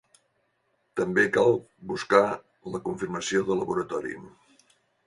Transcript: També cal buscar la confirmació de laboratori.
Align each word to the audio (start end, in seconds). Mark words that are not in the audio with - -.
També 0.99 1.25
cal 1.35 1.53
buscar 1.91 2.23
la 2.73 2.83
confirmació 2.89 3.47
de 3.53 3.61
laboratori. 3.63 4.19